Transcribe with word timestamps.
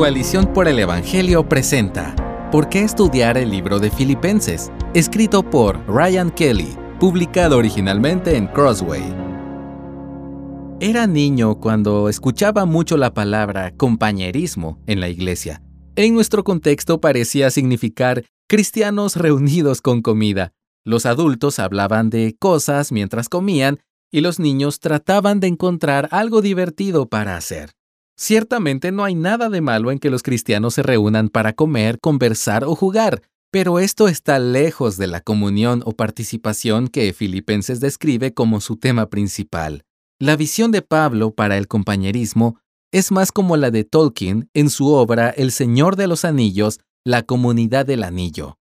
Coalición 0.00 0.46
por 0.54 0.66
el 0.66 0.78
Evangelio 0.78 1.46
presenta 1.46 2.16
¿Por 2.50 2.70
qué 2.70 2.84
estudiar 2.84 3.36
el 3.36 3.50
libro 3.50 3.78
de 3.78 3.90
Filipenses? 3.90 4.72
Escrito 4.94 5.42
por 5.42 5.86
Ryan 5.86 6.30
Kelly, 6.30 6.74
publicado 6.98 7.58
originalmente 7.58 8.34
en 8.34 8.46
Crossway. 8.46 9.02
Era 10.80 11.06
niño 11.06 11.60
cuando 11.60 12.08
escuchaba 12.08 12.64
mucho 12.64 12.96
la 12.96 13.12
palabra 13.12 13.76
compañerismo 13.76 14.82
en 14.86 15.00
la 15.00 15.10
iglesia. 15.10 15.60
En 15.96 16.14
nuestro 16.14 16.44
contexto 16.44 16.98
parecía 17.02 17.50
significar 17.50 18.24
cristianos 18.48 19.16
reunidos 19.16 19.82
con 19.82 20.00
comida. 20.00 20.54
Los 20.82 21.04
adultos 21.04 21.58
hablaban 21.58 22.08
de 22.08 22.34
cosas 22.38 22.90
mientras 22.90 23.28
comían 23.28 23.80
y 24.10 24.22
los 24.22 24.40
niños 24.40 24.80
trataban 24.80 25.40
de 25.40 25.48
encontrar 25.48 26.08
algo 26.10 26.40
divertido 26.40 27.10
para 27.10 27.36
hacer. 27.36 27.72
Ciertamente 28.20 28.92
no 28.92 29.02
hay 29.02 29.14
nada 29.14 29.48
de 29.48 29.62
malo 29.62 29.90
en 29.90 29.98
que 29.98 30.10
los 30.10 30.22
cristianos 30.22 30.74
se 30.74 30.82
reúnan 30.82 31.30
para 31.30 31.54
comer, 31.54 31.98
conversar 31.98 32.64
o 32.64 32.74
jugar, 32.74 33.22
pero 33.50 33.78
esto 33.78 34.08
está 34.08 34.38
lejos 34.38 34.98
de 34.98 35.06
la 35.06 35.22
comunión 35.22 35.80
o 35.86 35.92
participación 35.92 36.88
que 36.88 37.14
Filipenses 37.14 37.80
describe 37.80 38.34
como 38.34 38.60
su 38.60 38.76
tema 38.76 39.08
principal. 39.08 39.86
La 40.18 40.36
visión 40.36 40.70
de 40.70 40.82
Pablo 40.82 41.30
para 41.34 41.56
el 41.56 41.66
compañerismo 41.66 42.58
es 42.92 43.10
más 43.10 43.32
como 43.32 43.56
la 43.56 43.70
de 43.70 43.84
Tolkien 43.84 44.50
en 44.52 44.68
su 44.68 44.88
obra 44.88 45.30
El 45.30 45.50
Señor 45.50 45.96
de 45.96 46.06
los 46.06 46.26
Anillos, 46.26 46.78
la 47.06 47.22
comunidad 47.22 47.86
del 47.86 48.04
anillo. 48.04 48.58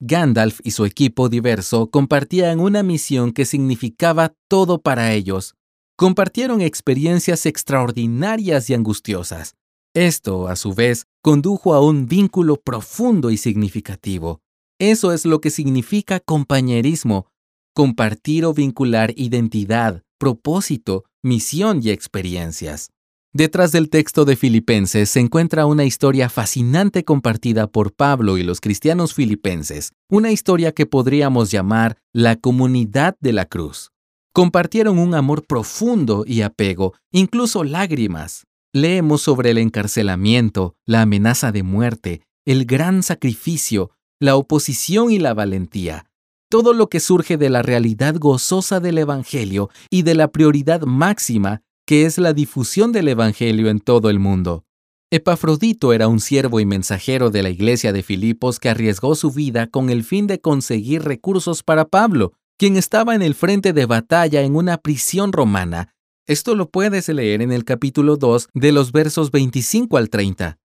Gandalf 0.00 0.60
y 0.64 0.70
su 0.70 0.86
equipo 0.86 1.28
diverso 1.28 1.90
compartían 1.90 2.60
una 2.60 2.82
misión 2.82 3.32
que 3.32 3.44
significaba 3.44 4.32
todo 4.48 4.80
para 4.80 5.12
ellos, 5.12 5.54
compartieron 6.02 6.60
experiencias 6.60 7.46
extraordinarias 7.46 8.68
y 8.68 8.74
angustiosas. 8.74 9.54
Esto, 9.94 10.48
a 10.48 10.56
su 10.56 10.74
vez, 10.74 11.06
condujo 11.22 11.74
a 11.74 11.80
un 11.80 12.06
vínculo 12.06 12.56
profundo 12.56 13.30
y 13.30 13.36
significativo. 13.36 14.40
Eso 14.80 15.12
es 15.12 15.24
lo 15.24 15.40
que 15.40 15.50
significa 15.50 16.18
compañerismo, 16.18 17.28
compartir 17.72 18.44
o 18.46 18.52
vincular 18.52 19.14
identidad, 19.16 20.02
propósito, 20.18 21.04
misión 21.22 21.78
y 21.84 21.90
experiencias. 21.90 22.90
Detrás 23.32 23.70
del 23.70 23.88
texto 23.88 24.24
de 24.24 24.34
Filipenses 24.34 25.08
se 25.08 25.20
encuentra 25.20 25.66
una 25.66 25.84
historia 25.84 26.28
fascinante 26.28 27.04
compartida 27.04 27.68
por 27.68 27.94
Pablo 27.94 28.38
y 28.38 28.42
los 28.42 28.60
cristianos 28.60 29.14
filipenses, 29.14 29.92
una 30.10 30.32
historia 30.32 30.72
que 30.72 30.84
podríamos 30.84 31.52
llamar 31.52 31.96
la 32.12 32.34
comunidad 32.34 33.16
de 33.20 33.32
la 33.34 33.46
cruz. 33.46 33.91
Compartieron 34.34 34.98
un 34.98 35.14
amor 35.14 35.46
profundo 35.46 36.24
y 36.26 36.40
apego, 36.40 36.94
incluso 37.10 37.64
lágrimas. 37.64 38.46
Leemos 38.72 39.20
sobre 39.20 39.50
el 39.50 39.58
encarcelamiento, 39.58 40.74
la 40.86 41.02
amenaza 41.02 41.52
de 41.52 41.62
muerte, 41.62 42.22
el 42.46 42.64
gran 42.64 43.02
sacrificio, 43.02 43.90
la 44.18 44.36
oposición 44.36 45.10
y 45.10 45.18
la 45.18 45.34
valentía. 45.34 46.06
Todo 46.48 46.72
lo 46.72 46.88
que 46.88 47.00
surge 47.00 47.36
de 47.36 47.50
la 47.50 47.60
realidad 47.60 48.14
gozosa 48.18 48.80
del 48.80 48.98
Evangelio 48.98 49.68
y 49.90 50.02
de 50.02 50.14
la 50.14 50.28
prioridad 50.28 50.82
máxima 50.82 51.62
que 51.86 52.06
es 52.06 52.16
la 52.16 52.32
difusión 52.32 52.92
del 52.92 53.08
Evangelio 53.08 53.68
en 53.68 53.80
todo 53.80 54.08
el 54.08 54.18
mundo. 54.18 54.64
Epafrodito 55.10 55.92
era 55.92 56.08
un 56.08 56.20
siervo 56.20 56.58
y 56.58 56.64
mensajero 56.64 57.28
de 57.28 57.42
la 57.42 57.50
iglesia 57.50 57.92
de 57.92 58.02
Filipos 58.02 58.58
que 58.58 58.70
arriesgó 58.70 59.14
su 59.14 59.30
vida 59.30 59.66
con 59.66 59.90
el 59.90 60.04
fin 60.04 60.26
de 60.26 60.40
conseguir 60.40 61.02
recursos 61.02 61.62
para 61.62 61.84
Pablo, 61.84 62.32
quien 62.62 62.76
estaba 62.76 63.16
en 63.16 63.22
el 63.22 63.34
frente 63.34 63.72
de 63.72 63.86
batalla 63.86 64.42
en 64.42 64.54
una 64.54 64.78
prisión 64.78 65.32
romana. 65.32 65.96
Esto 66.28 66.54
lo 66.54 66.70
puedes 66.70 67.08
leer 67.08 67.42
en 67.42 67.50
el 67.50 67.64
capítulo 67.64 68.16
2 68.16 68.50
de 68.54 68.70
los 68.70 68.92
versos 68.92 69.32
25 69.32 69.96
al 69.96 70.08
30. 70.08 70.60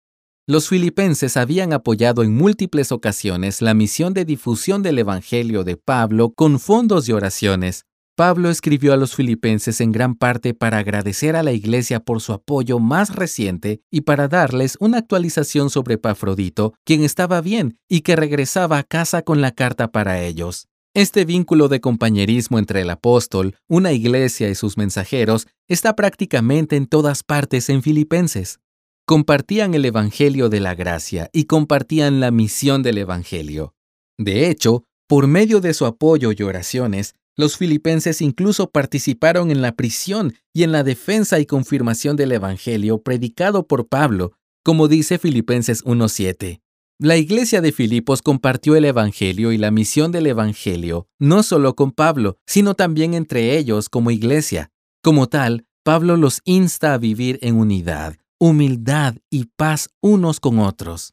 Los 0.47 0.69
filipenses 0.69 1.39
habían 1.39 1.73
apoyado 1.73 2.23
en 2.23 2.37
múltiples 2.37 2.93
ocasiones 2.93 3.63
la 3.63 3.73
misión 3.73 4.13
de 4.13 4.27
difusión 4.27 4.83
del 4.83 4.99
Evangelio 4.99 5.65
de 5.65 5.79
Pablo 5.79 6.35
con 6.37 6.61
fondos 6.61 7.09
y 7.09 7.13
oraciones. 7.13 7.87
Pablo 8.15 8.51
escribió 8.51 8.93
a 8.93 8.99
los 8.99 9.15
filipenses 9.15 9.81
en 9.81 9.91
gran 9.91 10.17
parte 10.17 10.53
para 10.53 10.77
agradecer 10.77 11.35
a 11.35 11.43
la 11.43 11.53
iglesia 11.53 12.01
por 12.01 12.21
su 12.21 12.35
apoyo 12.35 12.79
más 12.79 13.17
reciente 13.17 13.81
y 13.91 14.03
para 14.03 14.29
darles 14.29 14.77
una 14.81 14.99
actualización 14.99 15.71
sobre 15.71 15.97
Pafrodito, 15.97 16.75
quien 16.85 17.03
estaba 17.03 17.41
bien 17.41 17.79
y 17.89 18.03
que 18.03 18.17
regresaba 18.17 18.77
a 18.77 18.83
casa 18.83 19.23
con 19.23 19.41
la 19.41 19.53
carta 19.53 19.91
para 19.91 20.21
ellos. 20.21 20.69
Este 20.97 21.27
vínculo 21.27 21.69
de 21.69 21.83
compañerismo 21.83 22.59
entre 22.59 22.81
el 22.81 22.89
apóstol, 22.89 23.55
una 23.69 23.93
iglesia 23.93 24.49
y 24.49 24.55
sus 24.55 24.79
mensajeros 24.79 25.47
está 25.69 25.95
prácticamente 25.95 26.75
en 26.75 26.87
todas 26.87 27.23
partes 27.23 27.69
en 27.69 27.83
Filipenses. 27.83 28.61
Compartían 29.05 29.75
el 29.75 29.85
Evangelio 29.85 30.49
de 30.49 30.61
la 30.61 30.75
gracia 30.75 31.29
y 31.35 31.45
compartían 31.45 32.19
la 32.19 32.31
misión 32.31 32.83
del 32.83 32.97
Evangelio. 32.97 33.75
De 34.17 34.49
hecho, 34.49 34.85
por 35.07 35.27
medio 35.27 35.61
de 35.61 35.75
su 35.75 35.85
apoyo 35.85 36.33
y 36.33 36.43
oraciones, 36.43 37.15
los 37.37 37.59
filipenses 37.59 38.23
incluso 38.23 38.71
participaron 38.71 39.51
en 39.51 39.61
la 39.61 39.73
prisión 39.73 40.33
y 40.55 40.63
en 40.63 40.73
la 40.73 40.83
defensa 40.83 41.39
y 41.39 41.45
confirmación 41.45 42.17
del 42.17 42.33
Evangelio 42.33 43.03
predicado 43.03 43.67
por 43.67 43.87
Pablo, 43.87 44.33
como 44.65 44.89
dice 44.89 45.19
Filipenses 45.19 45.85
1.7. 45.85 46.63
La 46.99 47.19
iglesia 47.19 47.61
de 47.61 47.73
Filipos 47.73 48.23
compartió 48.23 48.75
el 48.75 48.87
Evangelio 48.87 49.53
y 49.53 49.59
la 49.59 49.71
misión 49.71 50.13
del 50.13 50.29
Evangelio, 50.29 51.09
no 51.19 51.43
solo 51.43 51.77
con 51.77 51.93
Pablo, 51.93 52.39
sino 52.47 52.73
también 52.73 53.13
entre 53.13 53.59
ellos 53.59 53.91
como 53.91 54.11
iglesia. 54.11 54.71
Como 55.03 55.27
tal, 55.27 55.67
Pablo 55.85 56.17
los 56.17 56.41
insta 56.47 56.95
a 56.95 56.99
vivir 56.99 57.39
en 57.43 57.57
unidad, 57.57 58.17
humildad 58.41 59.17
y 59.29 59.45
paz 59.57 59.91
unos 60.01 60.41
con 60.41 60.59
otros. 60.59 61.13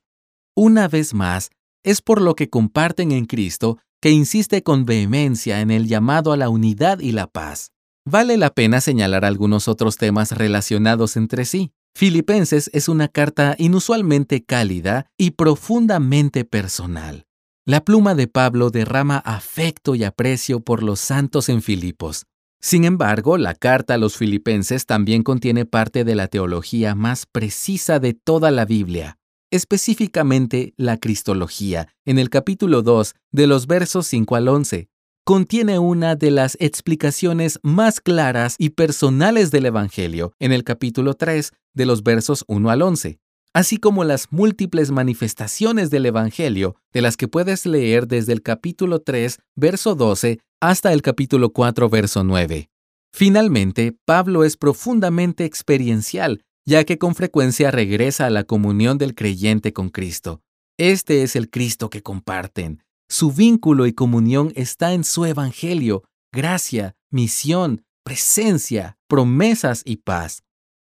Una 0.56 0.88
vez 0.88 1.14
más, 1.14 1.50
es 1.84 2.02
por 2.02 2.22
lo 2.22 2.36
que 2.36 2.50
comparten 2.50 3.12
en 3.12 3.26
Cristo 3.26 3.78
que 4.02 4.12
insiste 4.12 4.64
con 4.64 4.86
vehemencia 4.86 5.60
en 5.60 5.70
el 5.70 5.88
llamado 5.88 6.32
a 6.32 6.38
la 6.38 6.48
unidad 6.48 7.02
y 7.02 7.12
la 7.12 7.28
paz. 7.28 7.74
Vale 8.06 8.38
la 8.38 8.54
pena 8.54 8.80
señalar 8.80 9.26
algunos 9.26 9.68
otros 9.68 9.98
temas 9.98 10.32
relacionados 10.32 11.18
entre 11.18 11.44
sí. 11.44 11.74
Filipenses 11.96 12.72
es 12.74 12.90
una 12.90 13.08
carta 13.08 13.56
inusualmente 13.60 14.44
cálida 14.44 15.06
y 15.16 15.32
profundamente 15.32 16.44
personal. 16.44 17.28
La 17.66 17.86
pluma 17.86 18.16
de 18.16 18.28
Pablo 18.28 18.72
derrama 18.72 19.20
afecto 19.20 19.94
y 19.94 20.04
aprecio 20.04 20.60
por 20.60 20.82
los 20.82 21.00
santos 21.00 21.50
en 21.50 21.62
Filipos. 21.62 22.26
Sin 22.60 22.84
embargo, 22.84 23.38
la 23.38 23.54
carta 23.54 23.94
a 23.94 23.98
los 23.98 24.18
filipenses 24.18 24.86
también 24.86 25.22
contiene 25.22 25.66
parte 25.66 26.04
de 26.04 26.16
la 26.16 26.28
teología 26.28 26.96
más 26.96 27.26
precisa 27.26 28.00
de 28.00 28.14
toda 28.14 28.52
la 28.52 28.66
Biblia, 28.66 29.18
específicamente 29.52 30.74
la 30.78 30.98
Cristología, 30.98 31.90
en 32.06 32.18
el 32.18 32.30
capítulo 32.30 32.82
2 32.82 33.14
de 33.32 33.48
los 33.48 33.68
versos 33.68 34.08
5 34.08 34.36
al 34.36 34.48
11 34.48 34.90
contiene 35.24 35.80
una 35.80 36.16
de 36.16 36.32
las 36.32 36.58
explicaciones 36.60 37.60
más 37.64 38.02
claras 38.02 38.56
y 38.58 38.72
personales 38.72 39.52
del 39.52 39.66
Evangelio 39.68 40.34
en 40.40 40.52
el 40.52 40.64
capítulo 40.64 41.14
3 41.14 41.52
de 41.74 41.86
los 41.86 42.04
versos 42.04 42.44
1 42.48 42.70
al 42.70 42.82
11, 42.82 43.20
así 43.54 43.78
como 43.78 44.04
las 44.04 44.32
múltiples 44.32 44.92
manifestaciones 44.92 45.90
del 45.90 46.06
Evangelio 46.06 46.76
de 46.92 47.02
las 47.02 47.18
que 47.18 47.28
puedes 47.28 47.66
leer 47.66 48.08
desde 48.08 48.34
el 48.34 48.42
capítulo 48.42 49.02
3, 49.02 49.40
verso 49.56 49.96
12 49.96 50.40
hasta 50.62 50.94
el 50.94 51.02
capítulo 51.02 51.52
4, 51.52 51.90
verso 51.90 52.24
9. 52.24 52.70
Finalmente, 53.12 53.96
Pablo 54.06 54.44
es 54.44 54.58
profundamente 54.58 55.46
experiencial, 55.46 56.42
ya 56.66 56.84
que 56.84 56.98
con 56.98 57.16
frecuencia 57.16 57.70
regresa 57.70 58.26
a 58.26 58.30
la 58.30 58.44
comunión 58.44 58.98
del 58.98 59.14
creyente 59.14 59.74
con 59.74 59.90
Cristo. 59.90 60.42
Este 60.78 61.22
es 61.22 61.36
el 61.36 61.50
Cristo 61.50 61.90
que 61.90 62.02
comparten, 62.02 62.82
su 63.14 63.32
vínculo 63.32 63.86
y 63.86 63.94
comunión 63.94 64.52
está 64.56 64.94
en 64.94 65.04
su 65.04 65.26
Evangelio, 65.26 66.04
gracia, 66.34 66.96
misión, 67.12 67.84
presencia, 68.04 68.98
promesas 69.08 69.84
y 69.86 69.98
paz. 69.98 70.42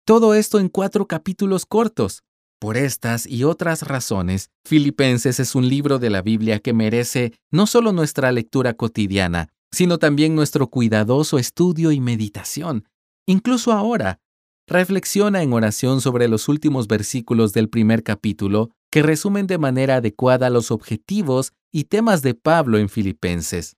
Todo 0.08 0.32
esto 0.32 0.58
en 0.58 0.70
cuatro 0.70 1.06
capítulos 1.06 1.66
cortos. 1.66 2.22
Por 2.58 2.78
estas 2.78 3.26
y 3.26 3.44
otras 3.44 3.82
razones, 3.82 4.48
Filipenses 4.64 5.38
es 5.38 5.54
un 5.54 5.68
libro 5.68 5.98
de 5.98 6.08
la 6.08 6.22
Biblia 6.22 6.60
que 6.60 6.72
merece 6.72 7.34
no 7.50 7.66
solo 7.66 7.92
nuestra 7.92 8.32
lectura 8.32 8.72
cotidiana, 8.72 9.50
sino 9.70 9.98
también 9.98 10.34
nuestro 10.34 10.68
cuidadoso 10.68 11.38
estudio 11.38 11.92
y 11.92 12.00
meditación. 12.00 12.88
Incluso 13.26 13.70
ahora, 13.72 14.18
reflexiona 14.66 15.42
en 15.42 15.52
oración 15.52 16.00
sobre 16.00 16.26
los 16.26 16.48
últimos 16.48 16.88
versículos 16.88 17.52
del 17.52 17.68
primer 17.68 18.02
capítulo 18.02 18.70
que 18.90 19.02
resumen 19.02 19.46
de 19.46 19.58
manera 19.58 19.96
adecuada 19.96 20.48
los 20.48 20.70
objetivos 20.70 21.52
y 21.70 21.84
temas 21.84 22.22
de 22.22 22.32
Pablo 22.32 22.78
en 22.78 22.88
Filipenses. 22.88 23.76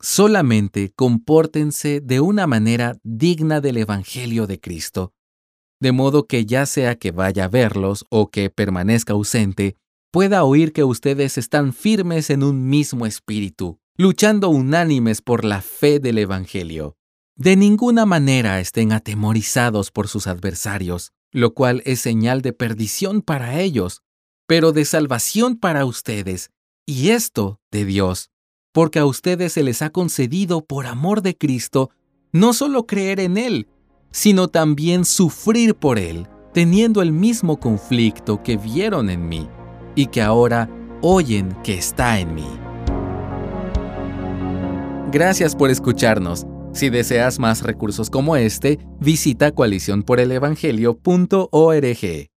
Solamente 0.00 0.90
compórtense 0.96 2.00
de 2.00 2.18
una 2.18 2.48
manera 2.48 2.96
digna 3.04 3.60
del 3.60 3.76
Evangelio 3.76 4.48
de 4.48 4.58
Cristo, 4.58 5.12
de 5.82 5.90
modo 5.90 6.28
que 6.28 6.46
ya 6.46 6.64
sea 6.64 6.94
que 6.94 7.10
vaya 7.10 7.46
a 7.46 7.48
verlos 7.48 8.06
o 8.08 8.30
que 8.30 8.50
permanezca 8.50 9.14
ausente, 9.14 9.74
pueda 10.12 10.44
oír 10.44 10.72
que 10.72 10.84
ustedes 10.84 11.38
están 11.38 11.72
firmes 11.72 12.30
en 12.30 12.44
un 12.44 12.68
mismo 12.68 13.04
espíritu, 13.04 13.80
luchando 13.96 14.48
unánimes 14.48 15.22
por 15.22 15.44
la 15.44 15.60
fe 15.60 15.98
del 15.98 16.18
Evangelio. 16.18 16.96
De 17.34 17.56
ninguna 17.56 18.06
manera 18.06 18.60
estén 18.60 18.92
atemorizados 18.92 19.90
por 19.90 20.06
sus 20.06 20.28
adversarios, 20.28 21.10
lo 21.32 21.52
cual 21.52 21.82
es 21.84 22.00
señal 22.00 22.42
de 22.42 22.52
perdición 22.52 23.20
para 23.20 23.58
ellos, 23.58 24.02
pero 24.46 24.70
de 24.70 24.84
salvación 24.84 25.56
para 25.56 25.84
ustedes, 25.84 26.50
y 26.86 27.08
esto 27.08 27.58
de 27.72 27.86
Dios, 27.86 28.30
porque 28.72 29.00
a 29.00 29.04
ustedes 29.04 29.54
se 29.54 29.64
les 29.64 29.82
ha 29.82 29.90
concedido 29.90 30.64
por 30.64 30.86
amor 30.86 31.22
de 31.22 31.36
Cristo 31.36 31.90
no 32.30 32.52
solo 32.52 32.86
creer 32.86 33.18
en 33.18 33.36
Él, 33.36 33.66
sino 34.12 34.48
también 34.48 35.04
sufrir 35.04 35.74
por 35.74 35.98
Él, 35.98 36.28
teniendo 36.52 37.02
el 37.02 37.12
mismo 37.12 37.58
conflicto 37.58 38.42
que 38.42 38.56
vieron 38.56 39.10
en 39.10 39.28
mí 39.28 39.48
y 39.94 40.06
que 40.06 40.22
ahora 40.22 40.70
oyen 41.00 41.54
que 41.64 41.74
está 41.74 42.20
en 42.20 42.34
mí. 42.34 42.46
Gracias 45.10 45.54
por 45.54 45.70
escucharnos. 45.70 46.46
Si 46.72 46.88
deseas 46.88 47.38
más 47.38 47.62
recursos 47.62 48.08
como 48.08 48.36
este, 48.36 48.78
visita 48.98 49.52
coaliciónporelevangelio.org. 49.52 52.31